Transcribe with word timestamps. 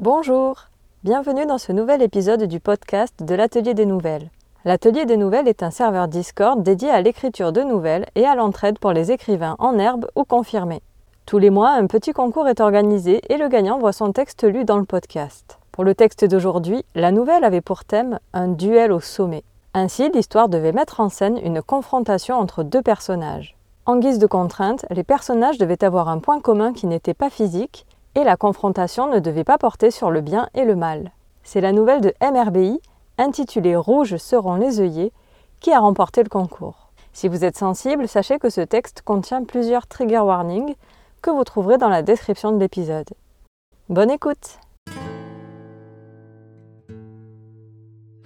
Bonjour, 0.00 0.68
bienvenue 1.04 1.44
dans 1.44 1.58
ce 1.58 1.72
nouvel 1.72 2.00
épisode 2.00 2.44
du 2.44 2.58
podcast 2.58 3.22
de 3.22 3.34
l'Atelier 3.34 3.74
des 3.74 3.84
Nouvelles. 3.84 4.30
L'Atelier 4.64 5.04
des 5.04 5.18
Nouvelles 5.18 5.46
est 5.46 5.62
un 5.62 5.70
serveur 5.70 6.08
Discord 6.08 6.62
dédié 6.62 6.88
à 6.88 7.02
l'écriture 7.02 7.52
de 7.52 7.60
nouvelles 7.60 8.06
et 8.14 8.24
à 8.24 8.34
l'entraide 8.34 8.78
pour 8.78 8.92
les 8.92 9.12
écrivains 9.12 9.56
en 9.58 9.78
herbe 9.78 10.06
ou 10.16 10.24
confirmés. 10.24 10.80
Tous 11.26 11.36
les 11.36 11.50
mois, 11.50 11.72
un 11.72 11.86
petit 11.86 12.14
concours 12.14 12.48
est 12.48 12.62
organisé 12.62 13.20
et 13.28 13.36
le 13.36 13.48
gagnant 13.48 13.78
voit 13.78 13.92
son 13.92 14.10
texte 14.10 14.44
lu 14.44 14.64
dans 14.64 14.78
le 14.78 14.86
podcast. 14.86 15.58
Pour 15.70 15.84
le 15.84 15.94
texte 15.94 16.24
d'aujourd'hui, 16.24 16.82
la 16.94 17.12
nouvelle 17.12 17.44
avait 17.44 17.60
pour 17.60 17.84
thème 17.84 18.20
un 18.32 18.48
duel 18.48 18.92
au 18.92 19.00
sommet. 19.00 19.44
Ainsi, 19.74 20.08
l'histoire 20.14 20.48
devait 20.48 20.72
mettre 20.72 21.00
en 21.00 21.10
scène 21.10 21.38
une 21.44 21.60
confrontation 21.60 22.36
entre 22.36 22.62
deux 22.62 22.80
personnages. 22.80 23.54
En 23.84 23.98
guise 23.98 24.18
de 24.18 24.26
contrainte, 24.26 24.86
les 24.88 25.04
personnages 25.04 25.58
devaient 25.58 25.84
avoir 25.84 26.08
un 26.08 26.20
point 26.20 26.40
commun 26.40 26.72
qui 26.72 26.86
n'était 26.86 27.12
pas 27.12 27.28
physique 27.28 27.84
et 28.14 28.24
la 28.24 28.36
confrontation 28.36 29.12
ne 29.12 29.18
devait 29.18 29.44
pas 29.44 29.58
porter 29.58 29.90
sur 29.90 30.10
le 30.10 30.20
bien 30.20 30.48
et 30.54 30.64
le 30.64 30.76
mal. 30.76 31.12
C'est 31.42 31.60
la 31.60 31.72
nouvelle 31.72 32.00
de 32.00 32.14
MRBI, 32.20 32.80
intitulée 33.18 33.76
Rouges 33.76 34.16
seront 34.16 34.56
les 34.56 34.80
œillets, 34.80 35.12
qui 35.60 35.72
a 35.72 35.80
remporté 35.80 36.22
le 36.22 36.28
concours. 36.28 36.90
Si 37.12 37.28
vous 37.28 37.44
êtes 37.44 37.58
sensible, 37.58 38.08
sachez 38.08 38.38
que 38.38 38.50
ce 38.50 38.60
texte 38.60 39.02
contient 39.02 39.44
plusieurs 39.44 39.86
trigger 39.86 40.20
warnings 40.20 40.74
que 41.22 41.30
vous 41.30 41.44
trouverez 41.44 41.76
dans 41.76 41.88
la 41.88 42.02
description 42.02 42.52
de 42.52 42.58
l'épisode. 42.58 43.08
Bonne 43.88 44.10
écoute 44.10 44.58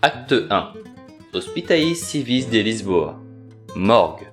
Acte 0.02 0.34
1 0.50 0.72
Hospitalis 1.32 1.96
Civis 1.96 2.46
de 2.46 2.58
Lisboa 2.58 3.16
Morgue 3.74 4.28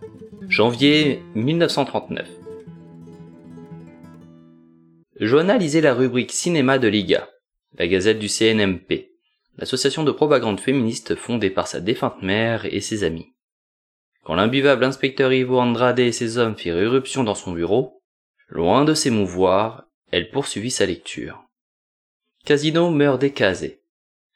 Janvier 0.49 1.24
1939 1.34 2.41
Johanna 5.22 5.60
lisait 5.60 5.82
la 5.82 5.94
rubrique 5.94 6.32
cinéma 6.32 6.80
de 6.80 6.88
Liga, 6.88 7.30
la 7.77 7.88
gazette 7.88 8.18
du 8.18 8.27
CNMP, 8.27 9.12
l'association 9.55 10.04
de 10.04 10.12
propagande 10.12 10.60
féministe 10.60 11.16
fondée 11.16 11.52
par 11.52 11.68
sa 11.68 11.80
défunte 11.80 12.24
mère 12.24 12.66
et 12.66 12.82
ses 12.82 13.04
amis. 13.04 13.28
Quand 14.24 14.34
l'imbuvable 14.34 14.84
inspecteur 14.84 15.32
Ivo 15.32 15.60
Andrade 15.60 16.00
et 16.00 16.12
ses 16.12 16.40
hommes 16.40 16.58
firent 16.58 16.80
éruption 16.80 17.24
dans 17.24 17.36
son 17.36 17.52
bureau, 17.52 18.02
loin 18.48 18.84
de 18.84 18.96
s'émouvoir, 18.96 19.84
elle 20.12 20.32
poursuivit 20.32 20.72
sa 20.72 20.88
lecture. 20.88 21.44
Casino 22.44 22.90
meurt 22.90 23.22
décasé, 23.22 23.84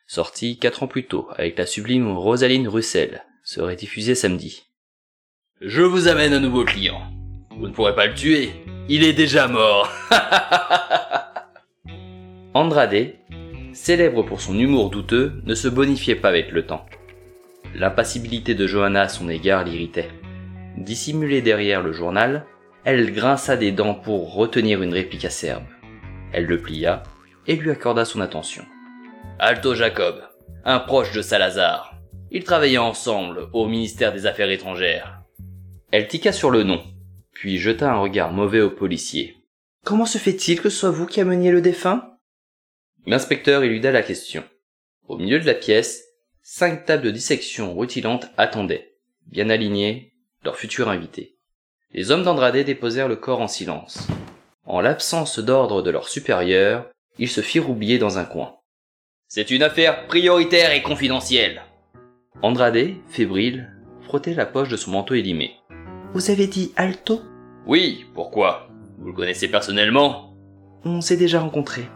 sorti 0.05 0.59
quatre 0.59 0.83
ans 0.83 0.87
plus 0.87 1.07
tôt 1.07 1.27
avec 1.31 1.57
la 1.57 1.65
sublime 1.65 2.15
Rosaline 2.15 2.67
Russell, 2.67 3.23
serait 3.43 3.75
diffusé 3.75 4.13
samedi. 4.13 4.67
Je 5.61 5.81
vous 5.81 6.07
amène 6.07 6.33
un 6.33 6.39
nouveau 6.39 6.63
client. 6.63 7.01
Vous 7.57 7.67
ne 7.67 7.73
pourrez 7.73 7.95
pas 7.95 8.07
le 8.07 8.13
tuer. 8.13 8.51
Il 8.89 9.03
est 9.03 9.13
déjà 9.13 9.47
mort. 9.47 9.89
Andrade, 12.53 13.13
célèbre 13.73 14.23
pour 14.23 14.41
son 14.41 14.57
humour 14.59 14.89
douteux, 14.89 15.41
ne 15.45 15.55
se 15.55 15.67
bonifiait 15.67 16.15
pas 16.15 16.29
avec 16.29 16.51
le 16.51 16.65
temps. 16.65 16.85
L'impassibilité 17.73 18.55
de 18.55 18.67
Johanna 18.67 19.01
à 19.01 19.09
son 19.09 19.29
égard 19.29 19.63
l'irritait. 19.63 20.09
Dissimulée 20.77 21.41
derrière 21.41 21.81
le 21.81 21.93
journal, 21.93 22.45
elle 22.83 23.13
grinça 23.13 23.57
des 23.57 23.71
dents 23.71 23.95
pour 23.95 24.33
retenir 24.33 24.81
une 24.81 24.93
réplique 24.93 25.25
acerbe. 25.25 25.63
Elle 26.33 26.45
le 26.45 26.61
plia 26.61 27.03
et 27.47 27.55
lui 27.55 27.71
accorda 27.71 28.05
son 28.05 28.21
attention. 28.21 28.63
Alto 29.39 29.75
Jacob, 29.75 30.21
un 30.65 30.79
proche 30.79 31.13
de 31.13 31.21
Salazar. 31.21 31.95
Ils 32.31 32.43
travaillaient 32.43 32.77
ensemble 32.77 33.47
au 33.53 33.67
ministère 33.67 34.13
des 34.13 34.25
Affaires 34.25 34.49
étrangères. 34.49 35.21
Elle 35.91 36.07
tiqua 36.07 36.31
sur 36.31 36.51
le 36.51 36.63
nom, 36.63 36.81
puis 37.35 37.59
jeta 37.59 37.91
un 37.91 37.99
regard 37.99 38.31
mauvais 38.31 38.61
au 38.61 38.71
policier. 38.71 39.37
Comment 39.83 40.07
se 40.07 40.17
fait-il 40.17 40.59
que 40.59 40.69
ce 40.69 40.79
soit 40.79 40.89
vous 40.89 41.05
qui 41.05 41.21
ameniez 41.21 41.51
le 41.51 41.61
défunt? 41.61 42.17
L'inspecteur 43.05 43.61
éluda 43.61 43.91
la 43.91 44.01
question. 44.01 44.43
Au 45.07 45.17
milieu 45.17 45.39
de 45.39 45.45
la 45.45 45.53
pièce, 45.53 46.03
cinq 46.41 46.85
tables 46.85 47.03
de 47.03 47.11
dissection 47.11 47.77
rutilantes 47.77 48.25
attendaient, 48.37 48.95
bien 49.27 49.51
alignées, 49.51 50.13
leur 50.43 50.57
futur 50.57 50.89
invité. 50.89 51.37
Les 51.91 52.09
hommes 52.09 52.23
d'Andrade 52.23 52.57
déposèrent 52.57 53.07
le 53.07 53.15
corps 53.15 53.41
en 53.41 53.47
silence. 53.47 54.07
En 54.63 54.81
l'absence 54.81 55.37
d'ordre 55.37 55.83
de 55.83 55.91
leur 55.91 56.09
supérieur, 56.09 56.89
ils 57.19 57.29
se 57.29 57.41
firent 57.41 57.69
oublier 57.69 57.99
dans 57.99 58.17
un 58.17 58.25
coin. 58.25 58.55
C'est 59.27 59.51
une 59.51 59.63
affaire 59.63 60.07
prioritaire 60.07 60.71
et 60.71 60.81
confidentielle. 60.81 61.61
Andrade, 62.41 62.95
fébrile, 63.09 63.71
frottait 64.01 64.33
la 64.33 64.45
poche 64.45 64.69
de 64.69 64.77
son 64.77 64.91
manteau 64.91 65.13
élimé. 65.13 65.55
Vous 66.13 66.31
avez 66.31 66.47
dit 66.47 66.73
Alto? 66.75 67.21
Oui, 67.67 68.05
pourquoi? 68.13 68.67
Vous 68.99 69.07
le 69.07 69.13
connaissez 69.13 69.47
personnellement? 69.47 70.35
On 70.83 71.01
s'est 71.01 71.17
déjà 71.17 71.39
rencontrés. 71.39 71.89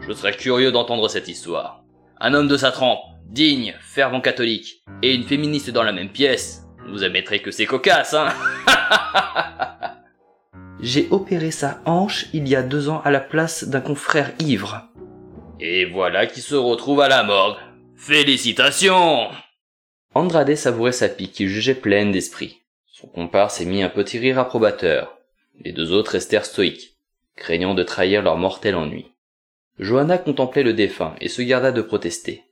Je 0.00 0.12
serais 0.12 0.32
curieux 0.32 0.72
d'entendre 0.72 1.08
cette 1.08 1.28
histoire. 1.28 1.84
Un 2.20 2.34
homme 2.34 2.48
de 2.48 2.56
sa 2.56 2.72
trempe, 2.72 2.98
digne, 3.26 3.74
fervent 3.80 4.20
catholique, 4.20 4.82
et 5.00 5.14
une 5.14 5.22
féministe 5.22 5.70
dans 5.70 5.84
la 5.84 5.92
même 5.92 6.10
pièce. 6.10 6.64
Vous 6.88 7.04
admettrez 7.04 7.40
que 7.40 7.52
c'est 7.52 7.66
cocasse, 7.66 8.14
hein? 8.14 8.30
J'ai 10.80 11.06
opéré 11.12 11.52
sa 11.52 11.80
hanche 11.84 12.26
il 12.32 12.48
y 12.48 12.56
a 12.56 12.62
deux 12.62 12.88
ans 12.88 13.00
à 13.04 13.12
la 13.12 13.20
place 13.20 13.62
d'un 13.62 13.80
confrère 13.80 14.32
ivre. 14.40 14.88
Et 15.60 15.84
voilà 15.84 16.26
qui 16.26 16.40
se 16.40 16.56
retrouve 16.56 17.00
à 17.00 17.08
la 17.08 17.22
morgue. 17.22 17.58
Félicitations 17.94 19.28
Andrade 20.16 20.56
savourait 20.56 20.90
sa 20.90 21.08
pique 21.08 21.32
qu'il 21.34 21.48
jugeait 21.48 21.76
pleine 21.76 22.10
d'esprit. 22.10 22.61
Son 23.02 23.08
comparse 23.08 23.56
s'est 23.56 23.64
mis 23.64 23.82
un 23.82 23.88
petit 23.88 24.20
rire 24.20 24.38
approbateur. 24.38 25.18
Les 25.58 25.72
deux 25.72 25.90
autres 25.90 26.12
restèrent 26.12 26.44
stoïques, 26.44 26.94
craignant 27.34 27.74
de 27.74 27.82
trahir 27.82 28.22
leur 28.22 28.36
mortel 28.36 28.76
ennui. 28.76 29.10
Johanna 29.80 30.18
contemplait 30.18 30.62
le 30.62 30.72
défunt 30.72 31.16
et 31.20 31.28
se 31.28 31.42
garda 31.42 31.72
de 31.72 31.82
protester. 31.82 32.44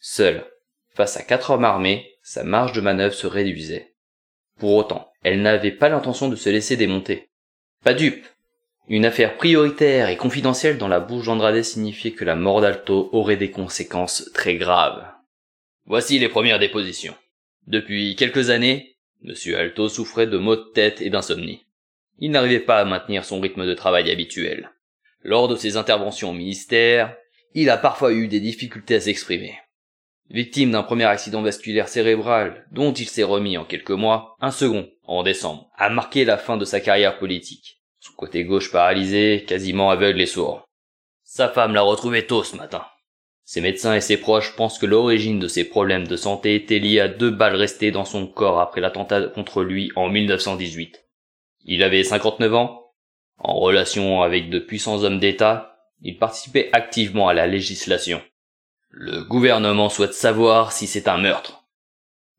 Seule, 0.00 0.44
face 0.92 1.16
à 1.16 1.22
quatre 1.22 1.50
hommes 1.50 1.64
armés, 1.64 2.16
sa 2.20 2.42
marge 2.42 2.72
de 2.72 2.80
manœuvre 2.80 3.14
se 3.14 3.28
réduisait. 3.28 3.94
Pour 4.58 4.74
autant, 4.74 5.12
elle 5.22 5.40
n'avait 5.40 5.70
pas 5.70 5.88
l'intention 5.88 6.28
de 6.28 6.34
se 6.34 6.50
laisser 6.50 6.76
démonter. 6.76 7.28
Pas 7.84 7.94
dupe. 7.94 8.26
Une 8.88 9.06
affaire 9.06 9.36
prioritaire 9.36 10.08
et 10.08 10.16
confidentielle 10.16 10.78
dans 10.78 10.88
la 10.88 10.98
bouche 10.98 11.26
d'Andrade 11.26 11.62
signifiait 11.62 12.10
que 12.10 12.24
la 12.24 12.34
mort 12.34 12.60
d'Alto 12.60 13.08
aurait 13.12 13.36
des 13.36 13.52
conséquences 13.52 14.30
très 14.34 14.56
graves. 14.56 15.06
Voici 15.86 16.18
les 16.18 16.28
premières 16.28 16.58
dépositions. 16.58 17.14
Depuis 17.68 18.16
quelques 18.16 18.50
années, 18.50 18.91
Monsieur 19.24 19.56
Alto 19.56 19.88
souffrait 19.88 20.26
de 20.26 20.36
maux 20.36 20.56
de 20.56 20.70
tête 20.74 21.00
et 21.00 21.08
d'insomnie. 21.08 21.64
Il 22.18 22.32
n'arrivait 22.32 22.58
pas 22.60 22.80
à 22.80 22.84
maintenir 22.84 23.24
son 23.24 23.40
rythme 23.40 23.66
de 23.66 23.74
travail 23.74 24.10
habituel. 24.10 24.72
Lors 25.22 25.46
de 25.46 25.54
ses 25.54 25.76
interventions 25.76 26.30
au 26.30 26.32
ministère, 26.32 27.16
il 27.54 27.70
a 27.70 27.76
parfois 27.76 28.12
eu 28.12 28.26
des 28.26 28.40
difficultés 28.40 28.96
à 28.96 29.00
s'exprimer. 29.00 29.58
Victime 30.30 30.72
d'un 30.72 30.82
premier 30.82 31.04
accident 31.04 31.42
vasculaire 31.42 31.88
cérébral 31.88 32.66
dont 32.72 32.92
il 32.92 33.08
s'est 33.08 33.22
remis 33.22 33.56
en 33.56 33.64
quelques 33.64 33.90
mois, 33.90 34.36
un 34.40 34.50
second, 34.50 34.90
en 35.04 35.22
décembre, 35.22 35.70
a 35.76 35.88
marqué 35.88 36.24
la 36.24 36.36
fin 36.36 36.56
de 36.56 36.64
sa 36.64 36.80
carrière 36.80 37.18
politique. 37.18 37.80
Son 38.00 38.14
côté 38.14 38.44
gauche 38.44 38.72
paralysé, 38.72 39.44
quasiment 39.46 39.90
aveugle 39.90 40.20
et 40.20 40.26
sourd. 40.26 40.64
Sa 41.22 41.48
femme 41.48 41.74
l'a 41.74 41.82
retrouvé 41.82 42.26
tôt 42.26 42.42
ce 42.42 42.56
matin. 42.56 42.84
Ses 43.52 43.60
médecins 43.60 43.94
et 43.94 44.00
ses 44.00 44.16
proches 44.16 44.56
pensent 44.56 44.78
que 44.78 44.86
l'origine 44.86 45.38
de 45.38 45.46
ses 45.46 45.64
problèmes 45.64 46.08
de 46.08 46.16
santé 46.16 46.54
était 46.54 46.78
liée 46.78 47.00
à 47.00 47.08
deux 47.08 47.28
balles 47.28 47.54
restées 47.54 47.90
dans 47.90 48.06
son 48.06 48.26
corps 48.26 48.58
après 48.58 48.80
l'attentat 48.80 49.24
contre 49.26 49.62
lui 49.62 49.92
en 49.94 50.08
1918. 50.08 51.04
Il 51.66 51.82
avait 51.82 52.02
59 52.02 52.54
ans, 52.54 52.94
en 53.36 53.56
relation 53.56 54.22
avec 54.22 54.48
de 54.48 54.58
puissants 54.58 55.02
hommes 55.02 55.18
d'État, 55.18 55.76
il 56.00 56.16
participait 56.16 56.70
activement 56.72 57.28
à 57.28 57.34
la 57.34 57.46
législation. 57.46 58.22
Le 58.88 59.22
gouvernement 59.22 59.90
souhaite 59.90 60.14
savoir 60.14 60.72
si 60.72 60.86
c'est 60.86 61.06
un 61.06 61.18
meurtre. 61.18 61.66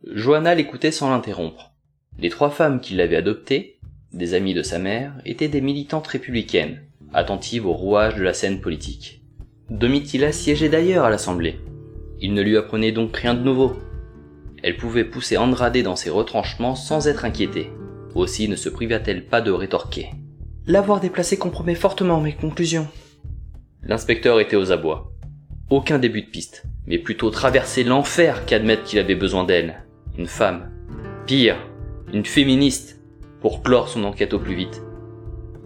Johanna 0.07 0.55
l'écoutait 0.55 0.91
sans 0.91 1.11
l'interrompre. 1.11 1.75
Les 2.17 2.31
trois 2.31 2.49
femmes 2.49 2.81
qui 2.81 2.95
l'avaient 2.95 3.17
adoptée, 3.17 3.77
des 4.13 4.33
amies 4.33 4.55
de 4.55 4.63
sa 4.63 4.79
mère, 4.79 5.13
étaient 5.25 5.47
des 5.47 5.61
militantes 5.61 6.07
républicaines, 6.07 6.81
attentives 7.13 7.67
au 7.67 7.73
rouage 7.73 8.15
de 8.15 8.23
la 8.23 8.33
scène 8.33 8.61
politique. 8.61 9.22
Domitila 9.69 10.31
siégeait 10.31 10.69
d'ailleurs 10.69 11.05
à 11.05 11.09
l'Assemblée. 11.09 11.59
Il 12.19 12.33
ne 12.33 12.41
lui 12.41 12.57
apprenait 12.57 12.91
donc 12.91 13.15
rien 13.15 13.33
de 13.33 13.43
nouveau. 13.43 13.73
Elle 14.61 14.77
pouvait 14.77 15.05
pousser 15.05 15.37
Andrade 15.37 15.77
dans 15.77 15.95
ses 15.95 16.09
retranchements 16.09 16.75
sans 16.75 17.07
être 17.07 17.25
inquiétée. 17.25 17.69
Aussi 18.15 18.47
ne 18.47 18.55
se 18.55 18.69
priva-t-elle 18.69 19.25
pas 19.25 19.41
de 19.41 19.51
rétorquer. 19.51 20.09
L'avoir 20.67 20.99
déplacé 20.99 21.37
compromet 21.37 21.75
fortement 21.75 22.21
mes 22.21 22.33
conclusions. 22.33 22.87
L'inspecteur 23.81 24.39
était 24.39 24.55
aux 24.55 24.71
abois. 24.71 25.11
Aucun 25.69 25.99
début 25.99 26.21
de 26.21 26.29
piste, 26.29 26.63
mais 26.87 26.99
plutôt 26.99 27.29
traverser 27.29 27.83
l'enfer 27.83 28.45
qu'admettre 28.45 28.83
qu'il 28.83 28.99
avait 28.99 29.15
besoin 29.15 29.43
d'elle. 29.43 29.83
Une 30.17 30.27
femme. 30.27 30.71
Pire, 31.25 31.57
une 32.13 32.25
féministe, 32.25 33.01
pour 33.41 33.63
clore 33.63 33.89
son 33.89 34.03
enquête 34.03 34.33
au 34.33 34.39
plus 34.39 34.55
vite. 34.55 34.81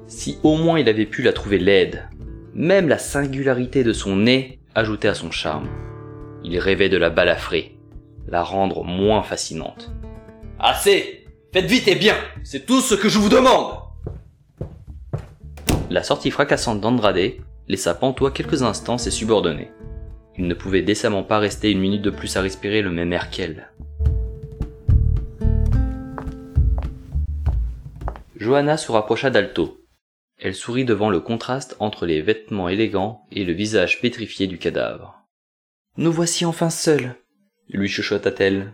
Si 0.08 0.38
au 0.44 0.56
moins 0.56 0.80
il 0.80 0.88
avait 0.88 1.06
pu 1.06 1.22
la 1.22 1.34
trouver 1.34 1.60
laide, 1.60 2.10
même 2.58 2.90
la 2.90 2.98
singularité 2.98 3.84
de 3.84 3.94
son 3.94 4.16
nez 4.16 4.60
ajoutait 4.74 5.08
à 5.08 5.14
son 5.14 5.30
charme. 5.30 5.70
Il 6.44 6.58
rêvait 6.58 6.90
de 6.90 6.98
la 6.98 7.12
balafrer, 7.12 7.78
la 8.28 8.42
rendre 8.42 8.84
moins 8.84 9.22
fascinante. 9.22 9.92
Assez 10.60 11.24
Faites 11.54 11.66
vite 11.66 11.88
et 11.88 11.96
bien 11.96 12.16
C'est 12.44 12.66
tout 12.66 12.82
ce 12.82 12.96
que 12.96 13.10
je 13.10 13.20
vous 13.20 13.30
demande 13.30 13.76
La 15.92 16.02
sortie 16.02 16.32
fracassante 16.32 16.82
d'Andrade 16.82 17.34
laissa 17.68 17.94
pantois 17.94 18.32
quelques 18.32 18.64
instants 18.64 18.98
ses 18.98 19.12
subordonnés. 19.12 19.70
Il 20.36 20.48
ne 20.48 20.54
pouvait 20.56 20.82
décemment 20.82 21.24
pas 21.24 21.38
rester 21.38 21.72
une 21.72 21.80
minute 21.80 22.02
de 22.02 22.10
plus 22.10 22.38
à 22.38 22.42
respirer 22.42 22.82
le 22.82 22.90
même 22.90 23.14
air 23.14 23.30
qu'elle. 23.30 23.72
Johanna 28.36 28.78
se 28.78 28.92
rapprocha 28.92 29.30
d'Alto. 29.30 29.77
Elle 30.40 30.56
sourit 30.56 30.86
devant 30.86 31.10
le 31.10 31.20
contraste 31.20 31.76
entre 31.80 32.06
les 32.06 32.22
vêtements 32.22 32.70
élégants 32.70 33.26
et 33.32 33.44
le 33.44 33.54
visage 33.54 34.02
pétrifié 34.02 34.48
du 34.48 34.58
cadavre. 34.58 35.24
Nous 35.98 36.12
voici 36.12 36.46
enfin 36.46 36.70
seuls, 36.70 37.16
lui 37.70 37.90
chuchota-t-elle. 37.90 38.74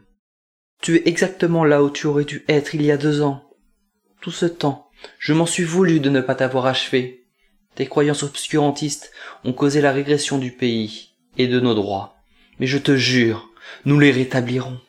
Tu 0.81 0.97
es 0.97 1.07
exactement 1.07 1.63
là 1.63 1.81
où 1.81 1.89
tu 1.89 2.07
aurais 2.07 2.25
dû 2.25 2.43
être 2.49 2.75
il 2.75 2.81
y 2.81 2.91
a 2.91 2.97
deux 2.97 3.21
ans. 3.21 3.49
Tout 4.19 4.31
ce 4.31 4.45
temps, 4.45 4.89
je 5.19 5.31
m'en 5.31 5.45
suis 5.45 5.63
voulu 5.63 6.01
de 6.01 6.09
ne 6.09 6.19
pas 6.19 6.35
t'avoir 6.35 6.65
achevé. 6.65 7.25
Tes 7.75 7.85
croyances 7.87 8.23
obscurantistes 8.23 9.11
ont 9.45 9.53
causé 9.53 9.79
la 9.79 9.93
régression 9.93 10.37
du 10.37 10.51
pays 10.51 11.15
et 11.37 11.47
de 11.47 11.59
nos 11.59 11.73
droits. 11.73 12.17
Mais 12.59 12.67
je 12.67 12.77
te 12.77 12.95
jure, 12.95 13.49
nous 13.85 13.99
les 13.99 14.11
rétablirons. 14.11 14.79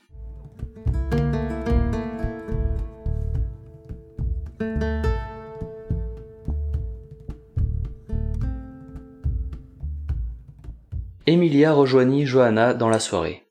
Emilia 11.35 11.73
rejoignit 11.73 12.27
Johanna 12.27 12.75
dans 12.75 12.89
la 12.89 13.01
soirée. 13.01 13.43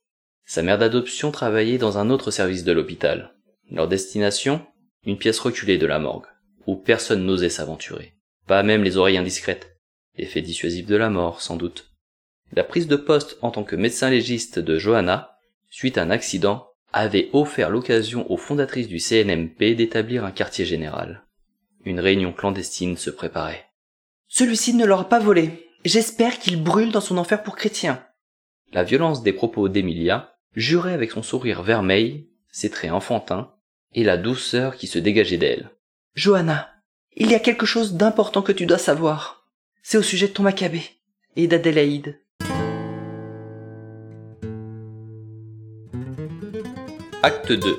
Sa 0.46 0.62
mère 0.62 0.78
d'adoption 0.78 1.32
travaillait 1.32 1.78
dans 1.78 1.98
un 1.98 2.10
autre 2.10 2.32
service 2.32 2.64
de 2.64 2.72
l'hôpital. 2.72 3.34
Leur 3.70 3.90
destination? 3.90 4.66
Une 5.06 5.18
pièce 5.18 5.38
reculée 5.40 5.78
de 5.78 5.86
la 5.86 6.00
morgue, 6.00 6.28
où 6.66 6.78
personne 6.78 7.26
n'osait 7.26 7.50
s'aventurer. 7.50 8.14
Pas 8.48 8.64
même 8.64 8.86
les 8.86 8.96
oreilles 8.96 9.18
indiscrètes. 9.18 9.76
Effet 10.16 10.42
dissuasif 10.42 10.86
de 10.86 10.96
la 10.96 11.10
mort, 11.10 11.42
sans 11.42 11.58
doute. 11.58 11.92
La 12.54 12.64
prise 12.64 12.88
de 12.88 12.96
poste 12.96 13.38
en 13.42 13.52
tant 13.52 13.66
que 13.66 13.76
médecin 13.76 14.10
légiste 14.10 14.60
de 14.60 14.78
Johanna, 14.78 15.38
suite 15.70 15.98
à 15.98 16.04
un 16.04 16.10
accident, 16.10 16.70
avait 16.94 17.30
offert 17.34 17.70
l'occasion 17.70 18.32
aux 18.32 18.38
fondatrices 18.38 18.88
du 18.88 19.00
CNMP 19.00 19.76
d'établir 19.76 20.24
un 20.24 20.32
quartier 20.32 20.64
général. 20.64 21.26
Une 21.84 22.00
réunion 22.00 22.32
clandestine 22.32 22.96
se 22.96 23.10
préparait. 23.10 23.66
Celui-ci 24.30 24.74
ne 24.74 24.86
l'aura 24.86 25.10
pas 25.10 25.20
volé, 25.20 25.63
J'espère 25.86 26.40
qu'il 26.40 26.64
brûle 26.64 26.94
dans 26.94 27.02
son 27.02 27.18
enfer 27.18 27.44
pour 27.44 27.58
chrétien. 27.58 28.02
La 28.72 28.86
violence 28.86 29.22
des 29.22 29.34
propos 29.34 29.68
d'Emilia 29.68 30.34
jurait 30.56 30.94
avec 30.94 31.12
son 31.12 31.22
sourire 31.22 31.62
vermeil, 31.62 32.30
ses 32.50 32.70
traits 32.70 32.92
enfantins, 32.92 33.52
et 33.94 34.06
la 34.06 34.16
douceur 34.16 34.78
qui 34.78 34.88
se 34.88 34.98
dégageait 34.98 35.38
d'elle. 35.38 35.72
Johanna, 36.16 36.70
il 37.18 37.30
y 37.30 37.36
a 37.36 37.40
quelque 37.40 37.66
chose 37.66 37.96
d'important 37.96 38.42
que 38.42 38.54
tu 38.54 38.66
dois 38.66 38.78
savoir. 38.78 39.50
C'est 39.82 39.98
au 39.98 40.02
sujet 40.02 40.30
de 40.30 40.34
ton 40.34 40.44
Maccabée 40.44 40.84
et 41.36 41.48
d'Adélaïde. 41.48 42.18
Acte 47.24 47.52
2 47.52 47.78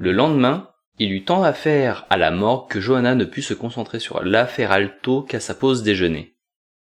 Le 0.00 0.10
lendemain, 0.10 0.70
il 0.98 1.12
eut 1.12 1.24
tant 1.24 1.44
à 1.44 1.52
faire 1.52 2.04
à 2.10 2.16
la 2.16 2.32
morgue 2.32 2.68
que 2.68 2.80
Johanna 2.80 3.14
ne 3.14 3.24
put 3.24 3.42
se 3.42 3.54
concentrer 3.54 4.00
sur 4.00 4.24
l'affaire 4.24 4.72
Alto 4.72 5.22
qu'à 5.22 5.38
sa 5.38 5.54
pause 5.54 5.84
déjeuner. 5.84 6.33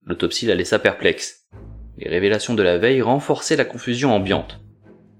L'autopsie 0.05 0.47
la 0.47 0.55
laissa 0.55 0.79
perplexe. 0.79 1.47
Les 1.99 2.09
révélations 2.09 2.55
de 2.55 2.63
la 2.63 2.79
veille 2.79 3.03
renforçaient 3.03 3.57
la 3.57 3.65
confusion 3.65 4.13
ambiante. 4.13 4.61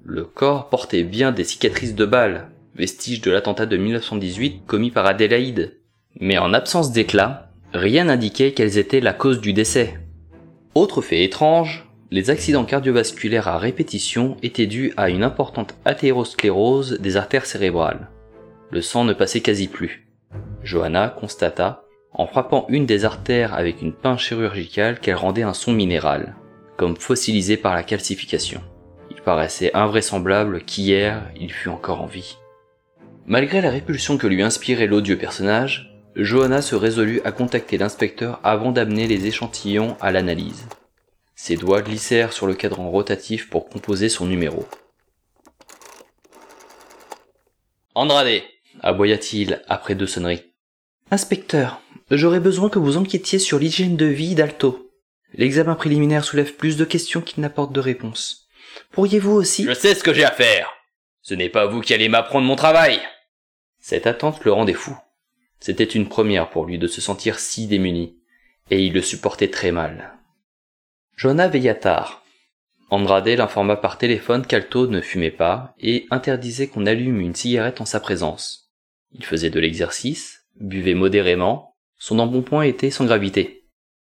Le 0.05 0.25
corps 0.25 0.69
portait 0.69 1.05
bien 1.05 1.31
des 1.31 1.45
cicatrices 1.45 1.95
de 1.95 2.05
balles, 2.05 2.51
vestiges 2.75 3.21
de 3.21 3.31
l'attentat 3.31 3.67
de 3.67 3.77
1918 3.77 4.63
commis 4.67 4.91
par 4.91 5.07
Adélaïde. 5.07 5.79
Mais 6.19 6.39
en 6.39 6.53
absence 6.53 6.91
d'éclat, 6.91 7.51
rien 7.73 8.05
n'indiquait 8.05 8.53
quelles 8.53 8.79
étaient 8.79 9.01
la 9.01 9.13
cause 9.13 9.41
du 9.41 9.53
décès. 9.53 9.99
Autre 10.75 11.03
fait 11.03 11.23
étrange, 11.23 11.89
les 12.11 12.31
accidents 12.31 12.65
cardiovasculaires 12.65 13.49
à 13.49 13.59
répétition 13.59 14.37
étaient 14.43 14.67
dus 14.67 14.93
à 14.97 15.09
une 15.11 15.23
importante 15.23 15.75
athérosclérose 15.85 16.99
des 16.99 17.17
artères 17.17 17.47
cérébrales. 17.47 18.09
Le 18.71 18.83
sang 18.83 19.05
ne 19.05 19.13
passait 19.13 19.41
quasi 19.41 19.69
plus. 19.69 20.09
Johanna 20.63 21.09
constata 21.09 21.85
en 22.15 22.27
frappant 22.27 22.67
une 22.69 22.87
des 22.87 23.05
artères 23.05 23.55
avec 23.55 23.81
une 23.83 23.93
pince 23.93 24.21
chirurgicale 24.21 25.01
qu'elle 25.01 25.17
rendait 25.17 25.43
un 25.43 25.55
son 25.55 25.73
minéral, 25.73 26.37
comme 26.77 26.97
fossilisé 26.97 27.57
par 27.57 27.75
la 27.75 27.83
calcification. 27.83 28.61
Il 29.11 29.23
paraissait 29.23 29.75
invraisemblable 29.75 30.63
qu'hier 30.63 31.23
il 31.37 31.53
fût 31.53 31.69
encore 31.69 32.03
en 32.03 32.07
vie. 32.07 32.37
Malgré 33.27 33.61
la 33.61 33.71
répulsion 33.71 34.19
que 34.19 34.27
lui 34.27 34.43
inspirait 34.43 34.87
l'odieux 34.87 35.17
personnage, 35.17 35.93
Johanna 36.17 36.61
se 36.61 36.75
résolut 36.75 37.23
à 37.25 37.33
contacter 37.33 37.79
l'inspecteur 37.79 38.41
avant 38.43 38.73
d'amener 38.73 39.07
les 39.07 39.27
échantillons 39.27 39.97
à 40.01 40.13
l'analyse. 40.13 40.67
Ses 41.35 41.57
doigts 41.57 41.83
glissèrent 41.83 42.33
sur 42.33 42.47
le 42.47 42.55
cadran 42.55 42.91
rotatif 42.91 43.49
pour 43.49 43.69
composer 43.69 44.09
son 44.09 44.27
numéro. 44.27 44.67
Andrade, 47.95 48.43
aboya-t-il 48.81 49.63
après 49.69 49.95
deux 49.95 50.07
sonneries. 50.07 50.52
Inspecteur, 51.13 51.83
J'aurais 52.11 52.41
besoin 52.41 52.71
que 52.71 52.79
vous 52.79 52.97
enquêtiez 52.97 53.39
sur 53.39 53.59
l'hygiène 53.59 53.99
de 53.99 54.07
vie 54.07 54.35
d'Alto. 54.35 54.91
L'examen 55.35 55.75
préliminaire 55.75 56.25
soulève 56.25 56.55
plus 56.55 56.79
de 56.79 56.87
questions 56.87 57.21
qu'il 57.21 57.43
n'apporte 57.43 57.75
de 57.75 57.81
réponses. 57.81 58.49
Pourriez-vous 58.93 59.33
aussi... 59.33 59.65
Je 59.65 59.75
sais 59.75 59.95
ce 59.95 60.03
que 60.03 60.15
j'ai 60.15 60.25
à 60.25 60.31
faire. 60.31 60.71
Ce 61.21 61.35
n'est 61.35 61.51
pas 61.51 61.67
vous 61.67 61.83
qui 61.83 61.93
allez 61.93 62.09
m'apprendre 62.09 62.47
mon 62.47 62.57
travail. 62.57 62.99
Cette 63.79 64.07
attente 64.07 64.43
le 64.43 64.55
rendait 64.55 64.73
fou. 64.73 64.97
C'était 65.61 65.85
une 65.85 66.09
première 66.09 66.49
pour 66.49 66.65
lui 66.65 66.79
de 66.79 66.87
se 66.87 67.03
sentir 67.03 67.39
si 67.39 67.67
démuni, 67.67 68.17
et 68.71 68.83
il 68.83 68.95
le 68.95 69.03
supportait 69.03 69.51
très 69.51 69.71
mal. 69.71 70.15
Johanna 71.17 71.47
veilla 71.47 71.75
tard. 71.75 72.25
Andrade 72.89 73.29
l'informa 73.29 73.77
par 73.77 73.99
téléphone 73.99 74.47
qu'Alto 74.47 74.87
ne 74.87 75.03
fumait 75.03 75.31
pas 75.31 75.75
et 75.79 76.07
interdisait 76.11 76.69
qu'on 76.69 76.87
allume 76.87 77.21
une 77.21 77.35
cigarette 77.35 77.83
en 77.83 77.85
sa 77.85 78.01
présence. 78.01 78.73
Il 79.13 79.27
faisait 79.27 79.51
de 79.51 79.61
l'exercice, 79.61 80.42
buvait 80.61 80.95
modérément 80.95 81.73
son 82.03 82.19
embonpoint 82.19 82.63
était 82.63 82.91
sans 82.91 83.05
gravité. 83.05 83.65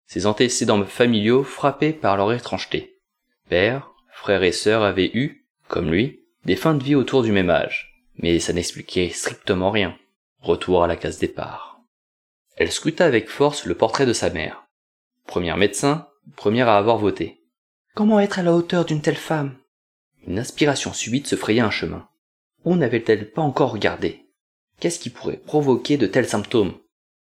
Ses 0.08 0.26
antécédents 0.26 0.84
familiaux 0.84 1.46
frappaient 1.46 1.94
par 1.94 2.18
leur 2.18 2.34
étrangeté. 2.34 3.00
Père, 3.48 3.92
frère 4.12 4.44
et 4.44 4.52
sœur 4.52 4.84
avaient 4.84 5.12
eu, 5.14 5.48
comme 5.70 5.90
lui, 5.90 6.20
des 6.44 6.58
fins 6.58 6.74
de 6.74 6.84
vie 6.84 6.96
autour 6.96 7.24
du 7.24 7.32
même 7.32 7.50
âge, 7.50 8.04
mais 8.18 8.40
ça 8.40 8.52
n'expliquait 8.52 9.08
strictement 9.10 9.72
rien. 9.72 9.98
Retour 10.42 10.84
à 10.84 10.88
la 10.88 10.98
case 10.98 11.18
départ. 11.18 11.80
Elle 12.58 12.74
scruta 12.74 13.06
avec 13.06 13.30
force 13.30 13.66
le 13.66 13.76
portrait 13.76 14.06
de 14.06 14.12
sa 14.12 14.30
mère. 14.30 14.68
Première 15.26 15.56
médecin, 15.56 16.10
première 16.36 16.68
à 16.68 16.78
avoir 16.78 16.98
voté. 16.98 17.42
Comment 17.96 18.20
être 18.20 18.40
à 18.40 18.44
la 18.44 18.54
hauteur 18.54 18.84
d'une 18.84 19.02
telle 19.02 19.16
femme? 19.16 19.56
Une 20.28 20.40
aspiration 20.40 20.92
subite 20.92 21.28
se 21.28 21.38
frayait 21.38 21.62
un 21.62 21.72
chemin. 21.72 22.10
Où 22.66 22.76
n'avait-elle 22.76 23.32
pas 23.32 23.42
encore 23.42 23.72
regardé? 23.72 24.27
Qu'est-ce 24.80 25.00
qui 25.00 25.10
pourrait 25.10 25.38
provoquer 25.38 25.98
de 25.98 26.06
tels 26.06 26.28
symptômes? 26.28 26.78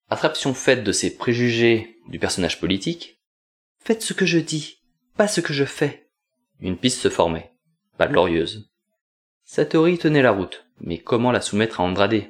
Attraction 0.10 0.55
faite 0.55 0.83
de 0.83 0.91
ses 0.91 1.15
préjugés 1.15 1.98
du 2.07 2.17
personnage 2.17 2.60
politique? 2.60 3.22
Faites 3.77 4.01
ce 4.01 4.13
que 4.13 4.25
je 4.25 4.39
dis, 4.39 4.81
pas 5.17 5.27
ce 5.27 5.39
que 5.39 5.53
je 5.53 5.63
fais. 5.63 6.10
Une 6.62 6.77
piste 6.77 7.00
se 7.00 7.10
formait, 7.10 7.51
pas 7.95 8.07
glorieuse. 8.07 8.72
Sa 9.43 9.65
théorie 9.65 10.00
tenait 10.00 10.24
la 10.24 10.31
route, 10.31 10.65
mais 10.79 10.98
comment 10.98 11.31
la 11.31 11.41
soumettre 11.41 11.79
à 11.79 11.83
Andrade? 11.83 12.24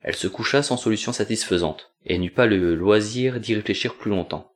Elle 0.00 0.16
se 0.16 0.26
coucha 0.26 0.64
sans 0.64 0.76
solution 0.76 1.12
satisfaisante, 1.12 1.94
et 2.04 2.18
n'eut 2.18 2.32
pas 2.32 2.46
le 2.46 2.74
loisir 2.74 3.38
d'y 3.38 3.54
réfléchir 3.54 3.94
plus 3.94 4.10
longtemps. 4.10 4.52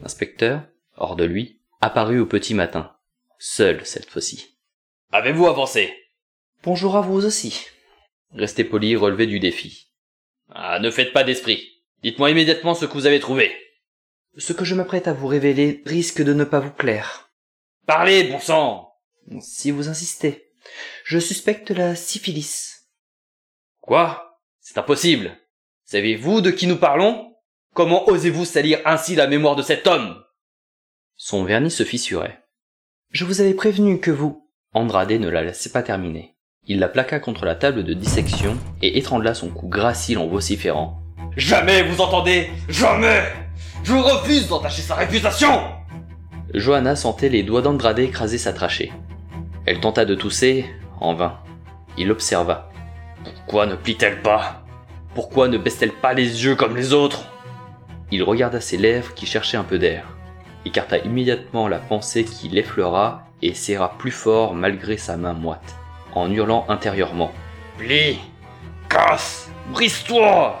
L'inspecteur, 0.00 0.62
hors 0.96 1.16
de 1.16 1.24
lui, 1.24 1.55
apparut 1.86 2.18
au 2.18 2.26
petit 2.26 2.52
matin, 2.52 2.92
seul 3.38 3.86
cette 3.86 4.10
fois-ci. 4.10 4.58
Avez-vous 5.12 5.46
avancé? 5.46 5.94
Bonjour 6.64 6.96
à 6.96 7.00
vous 7.00 7.24
aussi. 7.24 7.64
Restez 8.34 8.64
poli, 8.64 8.96
relevez 8.96 9.28
du 9.28 9.38
défi. 9.38 9.86
Ah, 10.50 10.80
ne 10.80 10.90
faites 10.90 11.12
pas 11.12 11.22
d'esprit. 11.22 11.82
Dites-moi 12.02 12.30
immédiatement 12.30 12.74
ce 12.74 12.86
que 12.86 12.92
vous 12.94 13.06
avez 13.06 13.20
trouvé. 13.20 13.54
Ce 14.36 14.52
que 14.52 14.64
je 14.64 14.74
m'apprête 14.74 15.06
à 15.06 15.12
vous 15.12 15.28
révéler 15.28 15.82
risque 15.86 16.22
de 16.22 16.34
ne 16.34 16.42
pas 16.42 16.58
vous 16.58 16.72
plaire. 16.72 17.30
Parlez, 17.86 18.24
bon 18.24 18.40
sang 18.40 18.92
Si 19.40 19.70
vous 19.70 19.88
insistez. 19.88 20.50
Je 21.04 21.20
suspecte 21.20 21.70
la 21.70 21.94
syphilis. 21.94 22.88
Quoi? 23.80 24.40
C'est 24.60 24.78
impossible. 24.78 25.38
Savez-vous 25.84 26.40
de 26.40 26.50
qui 26.50 26.66
nous 26.66 26.78
parlons? 26.78 27.32
Comment 27.74 28.08
osez-vous 28.08 28.44
salir 28.44 28.80
ainsi 28.84 29.14
la 29.14 29.28
mémoire 29.28 29.54
de 29.54 29.62
cet 29.62 29.86
homme? 29.86 30.25
Son 31.18 31.44
vernis 31.44 31.70
se 31.70 31.82
fissurait. 31.82 32.42
Je 33.10 33.24
vous 33.24 33.40
avais 33.40 33.54
prévenu 33.54 34.00
que 34.00 34.10
vous, 34.10 34.50
Andrade 34.74 35.12
ne 35.12 35.30
la 35.30 35.42
laissait 35.42 35.70
pas 35.70 35.82
terminer. 35.82 36.36
Il 36.64 36.78
la 36.78 36.88
plaqua 36.88 37.20
contre 37.20 37.46
la 37.46 37.54
table 37.54 37.84
de 37.84 37.94
dissection 37.94 38.58
et 38.82 38.98
étrangla 38.98 39.32
son 39.32 39.48
cou 39.48 39.66
gracile 39.66 40.18
en 40.18 40.26
vociférant. 40.26 41.02
Jamais 41.34 41.82
vous 41.84 42.02
entendez? 42.02 42.50
Jamais 42.68 43.22
Je 43.82 43.94
refuse 43.94 44.48
d'entacher 44.48 44.82
sa 44.82 44.94
réputation 44.94 45.62
Johanna 46.52 46.94
sentait 46.96 47.30
les 47.30 47.42
doigts 47.42 47.62
d'Andrade 47.62 47.98
écraser 47.98 48.36
sa 48.36 48.52
trachée. 48.52 48.92
Elle 49.64 49.80
tenta 49.80 50.04
de 50.04 50.14
tousser, 50.14 50.66
en 51.00 51.14
vain. 51.14 51.38
Il 51.96 52.10
observa. 52.10 52.68
Pourquoi 53.24 53.64
ne 53.64 53.74
plie-t-elle 53.74 54.20
pas? 54.20 54.64
Pourquoi 55.14 55.48
ne 55.48 55.56
baisse-t-elle 55.56 55.92
pas 55.92 56.12
les 56.12 56.44
yeux 56.44 56.56
comme 56.56 56.76
les 56.76 56.92
autres? 56.92 57.32
Il 58.10 58.22
regarda 58.22 58.60
ses 58.60 58.76
lèvres 58.76 59.14
qui 59.14 59.24
cherchaient 59.24 59.56
un 59.56 59.64
peu 59.64 59.78
d'air, 59.78 60.15
écarta 60.66 60.98
immédiatement 60.98 61.68
la 61.68 61.78
pensée 61.78 62.24
qui 62.24 62.48
l'effleura 62.48 63.28
et 63.42 63.54
serra 63.54 63.96
plus 63.98 64.10
fort 64.10 64.54
malgré 64.54 64.96
sa 64.96 65.16
main 65.16 65.32
moite, 65.32 65.76
en 66.14 66.30
hurlant 66.30 66.66
intérieurement. 66.68 67.30
Plie 67.78 68.18
Casse 68.88 69.50
Brise-toi 69.72 70.60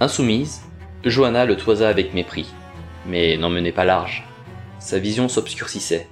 Insoumise, 0.00 0.62
Johanna 1.04 1.44
le 1.44 1.56
toisa 1.56 1.88
avec 1.88 2.14
mépris, 2.14 2.48
mais 3.06 3.36
n'en 3.36 3.50
menait 3.50 3.72
pas 3.72 3.84
large. 3.84 4.24
Sa 4.78 4.98
vision 4.98 5.28
s'obscurcissait. 5.28 6.08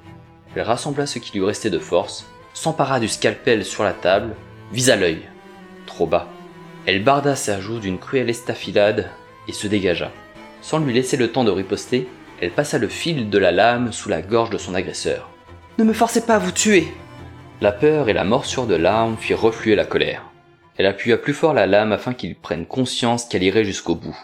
Elle 0.54 0.62
rassembla 0.62 1.06
ce 1.06 1.18
qui 1.18 1.36
lui 1.36 1.44
restait 1.44 1.70
de 1.70 1.78
force, 1.78 2.26
s'empara 2.54 3.00
du 3.00 3.08
scalpel 3.08 3.64
sur 3.64 3.84
la 3.84 3.92
table, 3.92 4.34
visa 4.72 4.96
l'œil. 4.96 5.22
Trop 5.86 6.06
bas. 6.06 6.28
Elle 6.86 7.02
barda 7.02 7.36
sa 7.36 7.60
joue 7.60 7.78
d'une 7.78 7.98
cruelle 7.98 8.30
estafilade 8.30 9.10
et 9.48 9.52
se 9.52 9.66
dégagea. 9.66 10.10
Sans 10.62 10.78
lui 10.78 10.92
laisser 10.92 11.16
le 11.16 11.30
temps 11.32 11.44
de 11.44 11.50
riposter, 11.50 12.08
elle 12.40 12.50
passa 12.50 12.78
le 12.78 12.88
fil 12.88 13.28
de 13.28 13.38
la 13.38 13.52
lame 13.52 13.92
sous 13.92 14.08
la 14.08 14.22
gorge 14.22 14.50
de 14.50 14.58
son 14.58 14.74
agresseur. 14.74 15.30
Ne 15.78 15.84
me 15.84 15.92
forcez 15.92 16.24
pas 16.24 16.36
à 16.36 16.38
vous 16.38 16.52
tuer 16.52 16.88
La 17.60 17.72
peur 17.72 18.08
et 18.08 18.14
la 18.14 18.24
morsure 18.24 18.66
de 18.66 18.74
l'arme 18.74 19.16
firent 19.18 19.40
refluer 19.40 19.74
la 19.74 19.84
colère. 19.84 20.24
Elle 20.76 20.86
appuya 20.86 21.18
plus 21.18 21.34
fort 21.34 21.52
la 21.52 21.66
lame 21.66 21.92
afin 21.92 22.14
qu'il 22.14 22.34
prenne 22.34 22.66
conscience 22.66 23.26
qu'elle 23.26 23.42
irait 23.42 23.64
jusqu'au 23.64 23.94
bout. 23.94 24.18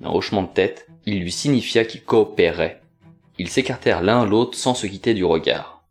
D'un 0.00 0.10
hochement 0.10 0.42
de 0.42 0.52
tête, 0.52 0.86
il 1.04 1.20
lui 1.20 1.30
signifia 1.30 1.84
qu'il 1.84 2.02
coopérerait. 2.02 2.80
Ils 3.38 3.50
s'écartèrent 3.50 4.02
l'un 4.02 4.24
l'autre 4.24 4.56
sans 4.56 4.74
se 4.74 4.86
quitter 4.86 5.12
du 5.12 5.24
regard. 5.24 5.84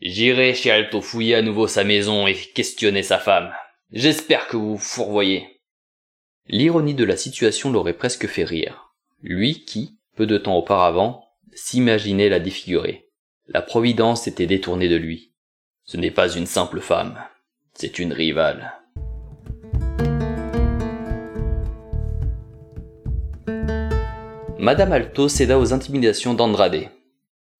J'irai 0.00 0.54
chez 0.54 0.70
Alto 0.70 1.00
fouiller 1.00 1.36
à 1.36 1.42
nouveau 1.42 1.66
sa 1.66 1.84
maison 1.84 2.26
et 2.26 2.34
questionner 2.34 3.02
sa 3.02 3.18
femme. 3.18 3.52
J'espère 3.92 4.46
que 4.46 4.56
vous 4.56 4.78
fourvoyez. 4.78 5.60
L'ironie 6.48 6.94
de 6.94 7.04
la 7.04 7.16
situation 7.16 7.70
l'aurait 7.70 7.92
presque 7.92 8.26
fait 8.26 8.44
rire. 8.44 8.94
Lui 9.22 9.64
qui, 9.64 9.96
peu 10.16 10.26
de 10.26 10.38
temps 10.38 10.56
auparavant, 10.56 11.24
s'imaginait 11.54 12.28
la 12.28 12.40
défigurer. 12.40 13.08
La 13.46 13.62
Providence 13.62 14.26
était 14.26 14.46
détournée 14.46 14.88
de 14.88 14.96
lui. 14.96 15.32
Ce 15.84 15.96
n'est 15.96 16.10
pas 16.10 16.30
une 16.30 16.46
simple 16.46 16.80
femme, 16.80 17.18
c'est 17.74 17.98
une 17.98 18.12
rivale. 18.12 18.74
Madame 24.58 24.92
Alto 24.92 25.28
céda 25.28 25.58
aux 25.58 25.72
intimidations 25.72 26.34
d'Andrade. 26.34 26.88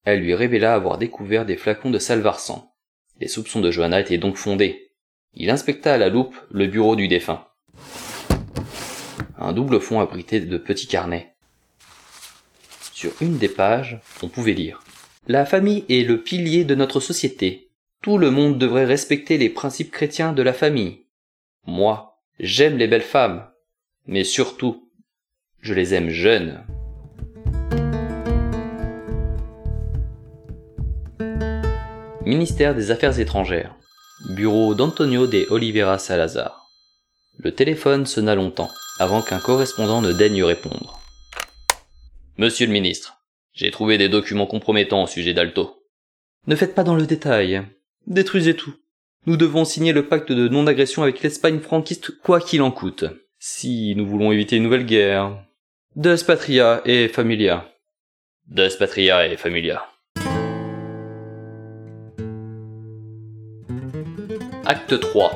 Elle 0.05 0.21
lui 0.21 0.33
révéla 0.33 0.73
avoir 0.73 0.97
découvert 0.97 1.45
des 1.45 1.57
flacons 1.57 1.89
de 1.89 1.99
salvarsan. 1.99 2.73
Les 3.19 3.27
soupçons 3.27 3.59
de 3.59 3.71
Johanna 3.71 3.99
étaient 3.99 4.17
donc 4.17 4.37
fondés. 4.37 4.91
Il 5.33 5.49
inspecta 5.49 5.93
à 5.93 5.97
la 5.97 6.09
loupe 6.09 6.35
le 6.49 6.67
bureau 6.67 6.95
du 6.95 7.09
défunt. 7.09 7.45
Un 9.37 9.51
double 9.51 9.81
fond 9.81 9.99
abritait 9.99 10.39
de 10.39 10.57
petits 10.57 10.87
carnets. 10.87 11.32
Sur 13.03 13.21
une 13.21 13.37
des 13.37 13.49
pages, 13.49 13.99
on 14.21 14.29
pouvait 14.29 14.53
lire 14.53 14.81
La 15.27 15.45
famille 15.45 15.83
est 15.89 16.07
le 16.07 16.21
pilier 16.21 16.63
de 16.63 16.73
notre 16.73 17.01
société. 17.01 17.69
Tout 18.01 18.17
le 18.17 18.31
monde 18.31 18.57
devrait 18.57 18.85
respecter 18.85 19.37
les 19.37 19.49
principes 19.49 19.91
chrétiens 19.91 20.31
de 20.31 20.41
la 20.41 20.53
famille. 20.53 21.01
Moi, 21.67 22.17
j'aime 22.39 22.77
les 22.77 22.87
belles 22.87 23.01
femmes, 23.01 23.45
mais 24.07 24.23
surtout, 24.23 24.89
je 25.59 25.73
les 25.73 25.93
aime 25.93 26.11
jeunes. 26.11 26.63
Ministère 32.25 32.73
des 32.73 32.89
Affaires 32.89 33.19
étrangères. 33.19 33.75
Bureau 34.29 34.75
d'Antonio 34.75 35.27
de 35.27 35.45
Oliveira 35.49 35.99
Salazar. 35.99 36.69
Le 37.37 37.53
téléphone 37.53 38.05
sonna 38.05 38.33
longtemps, 38.33 38.71
avant 38.97 39.21
qu'un 39.21 39.39
correspondant 39.39 40.01
ne 40.01 40.13
daigne 40.13 40.45
répondre. 40.45 41.02
Monsieur 42.43 42.65
le 42.65 42.73
ministre, 42.73 43.23
j'ai 43.53 43.71
trouvé 43.71 43.97
des 43.97 44.09
documents 44.09 44.45
compromettants 44.45 45.03
au 45.03 45.07
sujet 45.07 45.33
d'Alto. 45.33 45.81
Ne 46.45 46.57
faites 46.57 46.75
pas 46.75 46.83
dans 46.83 46.93
le 46.93 47.05
détail. 47.05 47.61
Détruisez 48.05 48.53
tout. 48.53 48.73
Nous 49.25 49.37
devons 49.37 49.63
signer 49.63 49.93
le 49.93 50.09
pacte 50.09 50.33
de 50.33 50.49
non-agression 50.49 51.03
avec 51.03 51.21
l'Espagne 51.21 51.61
franquiste 51.61 52.19
quoi 52.19 52.41
qu'il 52.41 52.61
en 52.61 52.71
coûte. 52.71 53.05
Si 53.39 53.93
nous 53.95 54.05
voulons 54.05 54.33
éviter 54.33 54.57
une 54.57 54.63
nouvelle 54.63 54.85
guerre. 54.85 55.41
De 55.95 56.21
Patria 56.21 56.81
et 56.83 57.07
Familia. 57.07 57.71
De 58.49 58.67
Patria 58.77 59.25
et 59.25 59.37
Familia. 59.37 59.85
Acte 64.65 64.99
3 64.99 65.33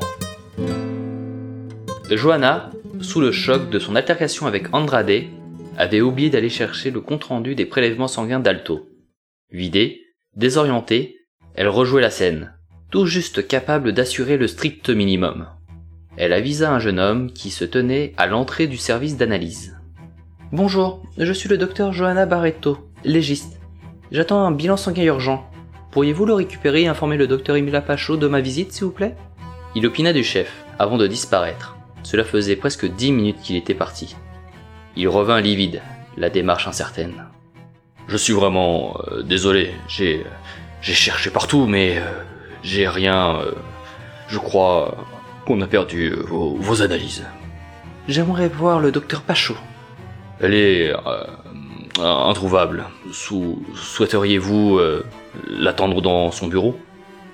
Johanna, 2.12 2.70
sous 3.00 3.22
le 3.22 3.32
choc 3.32 3.70
de 3.70 3.80
son 3.80 3.96
altercation 3.96 4.46
avec 4.46 4.74
Andrade, 4.74 5.37
avait 5.78 6.02
oublié 6.02 6.30
d'aller 6.30 6.50
chercher 6.50 6.92
le 6.92 7.02
compte-rendu 7.02 7.56
des 7.56 7.66
prélèvements 7.66 8.08
sanguins 8.08 8.40
d'Alto. 8.40 8.90
Vidée, 9.52 10.02
désorientée, 10.36 11.16
elle 11.54 11.70
rejouait 11.70 12.02
la 12.02 12.10
scène, 12.10 12.54
tout 12.92 13.06
juste 13.06 13.48
capable 13.48 13.94
d'assurer 13.94 14.38
le 14.38 14.48
strict 14.48 14.90
minimum. 14.90 15.48
Elle 16.18 16.34
avisa 16.34 16.72
un 16.72 16.80
jeune 16.80 17.00
homme 17.00 17.32
qui 17.32 17.52
se 17.52 17.64
tenait 17.64 18.14
à 18.18 18.26
l'entrée 18.26 18.66
du 18.66 18.78
service 18.78 19.18
d'analyse. 19.18 19.78
Bonjour, 20.52 21.04
je 21.18 21.32
suis 21.32 21.48
le 21.48 21.58
docteur 21.58 21.94
Johanna 21.94 22.26
Barreto, 22.26 22.80
légiste. 23.06 23.60
J'attends 24.12 24.46
un 24.46 24.52
bilan 24.52 24.78
sanguin 24.78 25.04
urgent. 25.04 25.48
Pourriez-vous 25.92 26.26
le 26.26 26.34
récupérer 26.34 26.84
et 26.84 26.88
informer 26.88 27.18
le 27.18 27.28
docteur 27.28 27.56
Emila 27.56 27.82
Pacho 27.82 28.18
de 28.18 28.28
ma 28.28 28.42
visite, 28.42 28.72
s'il 28.72 28.86
vous 28.86 28.92
plaît? 28.92 29.16
Il 29.76 29.86
opina 29.86 30.12
du 30.12 30.24
chef, 30.24 30.66
avant 30.80 30.98
de 30.98 31.06
disparaître. 31.06 31.78
Cela 32.02 32.24
faisait 32.24 32.56
presque 32.56 32.86
dix 32.88 33.12
minutes 33.12 33.42
qu'il 33.42 33.58
était 33.58 33.74
parti. 33.74 34.16
Il 35.00 35.08
revint 35.08 35.40
livide, 35.42 35.82
la 36.18 36.30
démarche 36.32 36.68
incertaine. 36.68 37.26
Je 38.08 38.18
suis 38.18 38.34
vraiment 38.34 38.98
euh, 39.12 39.22
désolé. 39.22 39.74
J'ai 39.88 40.26
j'ai 40.82 40.94
cherché 40.94 41.30
partout, 41.30 41.68
mais 41.68 41.98
euh, 42.00 42.02
j'ai 42.64 42.88
rien. 42.88 43.36
euh, 43.42 43.52
je 44.28 44.40
crois 44.40 44.98
qu'on 45.46 45.62
a 45.62 45.68
perdu 45.68 46.10
vos, 46.32 46.56
vos 46.56 46.82
analyses. 46.82 47.26
J'aimerais 48.08 48.50
voir 48.50 48.80
le 48.80 48.92
docteur 48.92 49.22
Pacho. 49.22 49.56
Elle 50.40 50.56
est 50.56 50.94
introuvable. 52.00 52.86
Sou- 53.12 53.64
Souhaiteriez-vous 53.76 54.80
l'attendre 55.50 56.02
dans 56.02 56.32
son 56.32 56.48
bureau? 56.48 56.78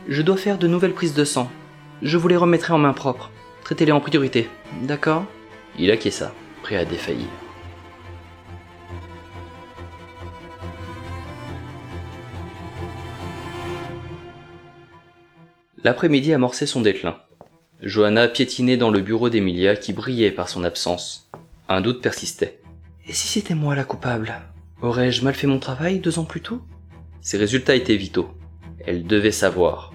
Je 0.10 0.22
dois 0.22 0.38
faire 0.38 0.58
de 0.58 0.68
nouvelles 0.68 0.94
prises 0.94 1.14
de 1.14 1.24
sang. 1.26 1.50
Je 2.02 2.18
vous 2.18 2.28
les 2.28 2.38
remettrai 2.38 2.74
en 2.74 2.78
main 2.80 2.94
propre. 2.94 3.30
Traitez-les 3.64 3.92
en 3.92 4.00
priorité. 4.02 4.50
D'accord? 4.82 5.24
Il 5.80 5.90
acquiesça, 5.92 6.32
prêt 6.64 6.76
à 6.78 6.86
défaillir. 6.86 7.28
L'après-midi 15.84 16.34
amorçait 16.34 16.66
son 16.66 16.82
déclin. 16.82 17.18
Johanna 17.82 18.30
piétinait 18.30 18.78
dans 18.78 18.90
le 18.90 19.02
bureau 19.02 19.30
d'Emilia 19.30 19.76
qui 19.76 19.92
brillait 19.92 20.32
par 20.32 20.48
son 20.48 20.64
absence. 20.64 21.30
Un 21.68 21.82
doute 21.82 22.02
persistait. 22.02 22.62
Et 23.06 23.12
si 23.12 23.28
c'était 23.28 23.56
moi 23.56 23.76
la 23.76 23.84
coupable? 23.84 24.34
Aurais-je 24.82 25.26
mal 25.26 25.34
fait 25.34 25.48
mon 25.48 25.60
travail 25.60 26.00
deux 26.00 26.20
ans 26.20 26.24
plus 26.24 26.40
tôt? 26.40 26.62
Ses 27.20 27.38
résultats 27.38 27.76
étaient 27.76 27.98
vitaux. 27.98 28.30
Elle 28.86 29.06
devait 29.06 29.32
savoir. 29.32 29.92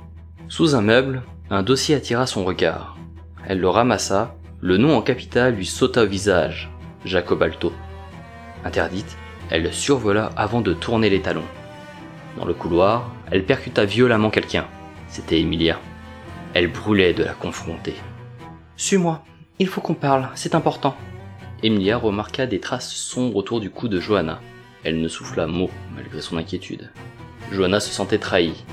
Sous 0.49 0.75
un 0.75 0.83
meuble, 0.83 1.23
un 1.49 1.63
dossier 1.63 1.95
attira 1.95 2.27
son 2.27 2.45
regard. 2.45 2.99
Elle 3.47 3.61
le 3.61 3.69
ramassa, 3.71 4.37
le 4.61 4.77
nom 4.77 4.95
en 4.95 5.01
capital 5.01 5.55
lui 5.55 5.65
sauta 5.65 6.03
au 6.03 6.07
visage. 6.07 6.71
Jacob 7.07 7.43
Alto. 7.43 7.73
Interdite, 8.65 9.17
elle 9.51 9.63
le 9.63 9.73
survola 9.73 10.33
avant 10.37 10.61
de 10.61 10.75
tourner 10.75 11.09
les 11.09 11.23
talons. 11.23 11.49
Dans 12.37 12.45
le 12.45 12.55
couloir, 12.55 13.11
elle 13.31 13.47
percuta 13.47 13.87
violemment 13.87 14.31
quelqu'un. 14.31 14.67
C'était 15.09 15.41
Emilia. 15.41 15.81
Elle 16.55 16.71
brûlait 16.71 17.15
de 17.15 17.25
la 17.25 17.35
confronter. 17.35 17.95
Suis-moi. 18.77 19.25
Il 19.59 19.67
faut 19.67 19.81
qu'on 19.81 19.95
parle, 19.95 20.29
c'est 20.35 20.55
important. 20.55 20.97
Emilia 21.63 21.97
remarqua 21.97 22.47
des 22.47 22.61
traces 22.61 22.95
sombres 22.95 23.37
autour 23.37 23.61
du 23.61 23.71
cou 23.71 23.89
de 23.89 23.99
Johanna. 23.99 24.41
Elle 24.85 25.01
ne 25.01 25.09
souffla 25.09 25.47
mot, 25.47 25.71
malgré 25.95 26.21
son 26.21 26.37
inquiétude. 26.37 26.93
Johanna 27.51 27.81
se 27.81 27.91
sentait 27.91 28.19
trahie. 28.19 28.65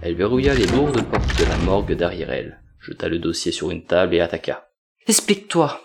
Elle 0.00 0.16
verrouilla 0.16 0.54
les 0.54 0.66
lourdes 0.66 1.02
portes 1.02 1.38
de 1.38 1.44
la 1.44 1.56
morgue 1.58 1.92
derrière 1.92 2.32
elle, 2.32 2.60
jeta 2.80 3.08
le 3.08 3.20
dossier 3.20 3.52
sur 3.52 3.70
une 3.70 3.84
table 3.84 4.16
et 4.16 4.20
attaqua. 4.20 4.68
Explique-toi. 5.06 5.80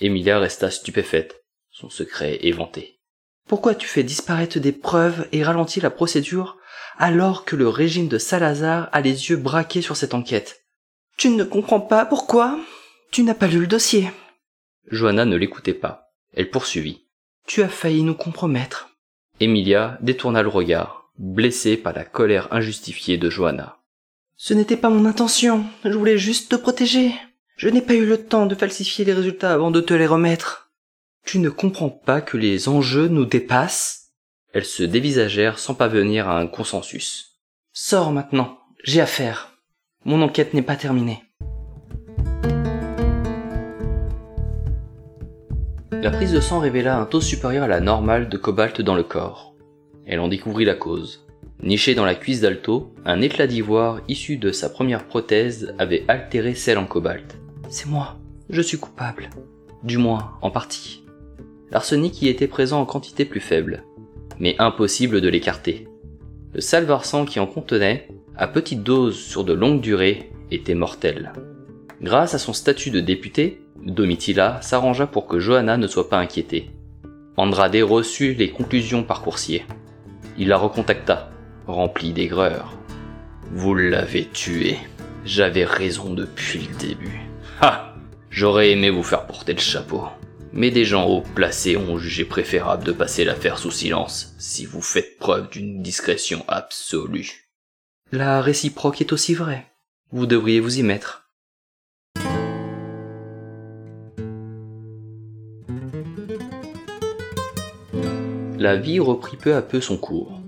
Emilia 0.00 0.38
resta 0.38 0.70
stupéfaite, 0.70 1.42
son 1.70 1.90
secret 1.90 2.38
éventé. 2.42 3.00
Pourquoi 3.48 3.74
tu 3.74 3.88
fais 3.88 4.04
disparaître 4.04 4.60
des 4.60 4.70
preuves 4.70 5.26
et 5.32 5.42
ralentis 5.42 5.80
la 5.80 5.90
procédure? 5.90 6.58
Alors 7.00 7.46
que 7.46 7.56
le 7.56 7.66
régime 7.66 8.08
de 8.08 8.18
Salazar 8.18 8.90
a 8.92 9.00
les 9.00 9.30
yeux 9.30 9.38
braqués 9.38 9.80
sur 9.80 9.96
cette 9.96 10.12
enquête 10.12 10.66
Tu 11.16 11.30
ne 11.30 11.44
comprends 11.44 11.80
pas 11.80 12.04
pourquoi 12.04 12.58
Tu 13.10 13.22
n'as 13.22 13.34
pas 13.34 13.46
lu 13.46 13.60
le 13.60 13.66
dossier. 13.66 14.10
Johanna 14.90 15.24
ne 15.24 15.36
l'écoutait 15.36 15.74
pas. 15.74 16.12
Elle 16.34 16.50
poursuivit. 16.50 17.06
Tu 17.46 17.62
as 17.62 17.68
failli 17.68 18.02
nous 18.02 18.14
compromettre. 18.14 18.90
Emilia 19.40 19.96
détourna 20.02 20.42
le 20.42 20.48
regard, 20.48 21.10
blessée 21.18 21.78
par 21.78 21.94
la 21.94 22.04
colère 22.04 22.52
injustifiée 22.52 23.16
de 23.16 23.30
Johanna. 23.30 23.78
Ce 24.36 24.52
n'était 24.52 24.76
pas 24.76 24.90
mon 24.90 25.06
intention. 25.06 25.64
Je 25.84 25.96
voulais 25.96 26.18
juste 26.18 26.50
te 26.50 26.56
protéger. 26.56 27.12
Je 27.56 27.70
n'ai 27.70 27.82
pas 27.82 27.94
eu 27.94 28.04
le 28.04 28.22
temps 28.22 28.44
de 28.44 28.54
falsifier 28.54 29.06
les 29.06 29.14
résultats 29.14 29.54
avant 29.54 29.70
de 29.70 29.80
te 29.80 29.94
les 29.94 30.06
remettre. 30.06 30.70
Tu 31.24 31.38
ne 31.38 31.48
comprends 31.48 31.90
pas 31.90 32.20
que 32.20 32.36
les 32.36 32.68
enjeux 32.68 33.08
nous 33.08 33.24
dépassent? 33.24 33.99
Elles 34.52 34.64
se 34.64 34.82
dévisagèrent 34.82 35.60
sans 35.60 35.74
parvenir 35.74 36.28
à 36.28 36.40
un 36.40 36.48
consensus. 36.48 37.38
Sors 37.72 38.10
maintenant, 38.10 38.58
j'ai 38.82 39.00
affaire. 39.00 39.52
Mon 40.04 40.22
enquête 40.22 40.54
n'est 40.54 40.62
pas 40.62 40.74
terminée. 40.74 41.22
La 45.92 46.10
prise 46.10 46.32
de 46.32 46.40
sang 46.40 46.58
révéla 46.58 46.98
un 46.98 47.04
taux 47.04 47.20
supérieur 47.20 47.64
à 47.64 47.68
la 47.68 47.80
normale 47.80 48.28
de 48.28 48.36
cobalt 48.36 48.80
dans 48.80 48.96
le 48.96 49.04
corps. 49.04 49.54
Elle 50.04 50.18
en 50.18 50.26
découvrit 50.26 50.64
la 50.64 50.74
cause. 50.74 51.26
Niché 51.62 51.94
dans 51.94 52.06
la 52.06 52.16
cuisse 52.16 52.40
d'Alto, 52.40 52.92
un 53.04 53.20
éclat 53.20 53.46
d'ivoire 53.46 54.00
issu 54.08 54.36
de 54.36 54.50
sa 54.50 54.68
première 54.68 55.04
prothèse 55.04 55.74
avait 55.78 56.04
altéré 56.08 56.54
celle 56.54 56.78
en 56.78 56.86
cobalt. 56.86 57.36
C'est 57.68 57.86
moi, 57.86 58.16
je 58.48 58.62
suis 58.62 58.78
coupable. 58.78 59.30
Du 59.84 59.98
moins, 59.98 60.32
en 60.42 60.50
partie. 60.50 61.04
L'arsenic 61.70 62.20
y 62.22 62.28
était 62.28 62.48
présent 62.48 62.80
en 62.80 62.86
quantité 62.86 63.24
plus 63.24 63.40
faible, 63.40 63.84
mais 64.40 64.56
impossible 64.58 65.20
de 65.20 65.28
l'écarter. 65.28 65.86
Le 66.52 66.60
salvarsan 66.60 67.26
qui 67.26 67.38
en 67.38 67.46
contenait, 67.46 68.08
à 68.36 68.48
petite 68.48 68.82
dose 68.82 69.16
sur 69.16 69.44
de 69.44 69.52
longues 69.52 69.80
durées, 69.80 70.30
était 70.50 70.74
mortel. 70.74 71.32
Grâce 72.02 72.34
à 72.34 72.38
son 72.38 72.52
statut 72.52 72.90
de 72.90 73.00
député, 73.00 73.62
Domitila 73.84 74.60
s'arrangea 74.62 75.06
pour 75.06 75.26
que 75.26 75.38
Johanna 75.38 75.76
ne 75.76 75.86
soit 75.86 76.08
pas 76.08 76.18
inquiétée. 76.18 76.70
Andrade 77.36 77.76
reçut 77.76 78.34
les 78.34 78.50
conclusions 78.50 79.04
par 79.04 79.22
coursier. 79.22 79.64
Il 80.36 80.48
la 80.48 80.56
recontacta, 80.56 81.30
rempli 81.66 82.12
d'aigreur. 82.12 82.76
Vous 83.52 83.74
l'avez 83.74 84.26
tué. 84.26 84.76
J'avais 85.24 85.64
raison 85.64 86.14
depuis 86.14 86.68
le 86.70 86.88
début. 86.88 87.20
Ha 87.60 87.94
J'aurais 88.30 88.70
aimé 88.70 88.90
vous 88.90 89.02
faire 89.02 89.26
porter 89.26 89.52
le 89.52 89.58
chapeau. 89.58 90.04
Mais 90.52 90.70
des 90.70 90.84
gens 90.84 91.06
haut 91.08 91.22
placés 91.34 91.76
ont 91.76 91.98
jugé 91.98 92.24
préférable 92.24 92.84
de 92.84 92.92
passer 92.92 93.24
l'affaire 93.24 93.58
sous 93.58 93.70
silence, 93.70 94.34
si 94.38 94.66
vous 94.66 94.82
faites 94.82 95.18
preuve 95.18 95.48
d'une 95.50 95.82
discrétion 95.82 96.44
absolue. 96.48 97.48
La 98.12 98.40
réciproque 98.40 99.00
est 99.00 99.12
aussi 99.12 99.34
vraie. 99.34 99.66
Vous 100.10 100.26
devriez 100.26 100.58
vous 100.58 100.80
y 100.80 100.82
mettre. 100.82 101.28
La 108.58 108.76
vie 108.76 109.00
reprit 109.00 109.36
peu 109.36 109.54
à 109.54 109.62
peu 109.62 109.80
son 109.80 109.96
cours. 109.96 110.40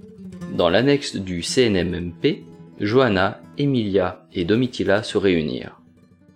Dans 0.53 0.69
l'annexe 0.69 1.17
du 1.17 1.43
CNMMP, 1.43 2.45
Johanna, 2.79 3.41
Emilia 3.57 4.27
et 4.35 4.45
Domitila 4.45 5.03
se 5.03 5.17
réunirent. 5.17 5.81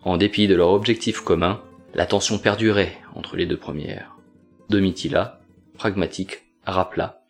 En 0.02 0.16
dépit 0.16 0.46
de 0.46 0.54
leur 0.54 0.70
objectif 0.70 1.20
commun, 1.20 1.60
la 1.96 2.04
tension 2.04 2.38
perdurait 2.38 2.92
entre 3.14 3.36
les 3.36 3.46
deux 3.46 3.56
premières. 3.56 4.16
Domitila, 4.68 5.40
pragmatique, 5.78 6.42
rappela 6.64 7.22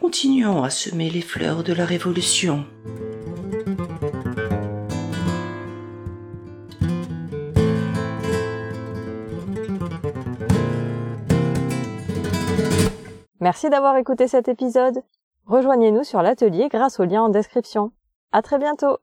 Continuons 0.00 0.64
à 0.64 0.70
semer 0.70 1.10
les 1.10 1.20
fleurs 1.20 1.62
de 1.62 1.72
la 1.72 1.84
révolution. 1.84 2.66
Merci 13.38 13.70
d'avoir 13.70 13.96
écouté 13.96 14.26
cet 14.26 14.48
épisode. 14.48 15.02
Rejoignez-nous 15.46 16.04
sur 16.04 16.20
l'atelier 16.20 16.68
grâce 16.68 16.98
au 16.98 17.04
lien 17.04 17.22
en 17.22 17.28
description. 17.28 17.92
À 18.32 18.42
très 18.42 18.58
bientôt! 18.58 18.98